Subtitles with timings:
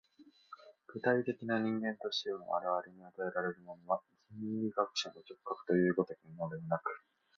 [0.91, 4.01] 具体的人間としての我々に与えられるものは、
[4.33, 7.03] 心理学者の直覚という如きものではなく、